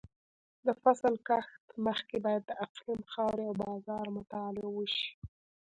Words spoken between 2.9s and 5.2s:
خاورې او بازار مطالعه وشي.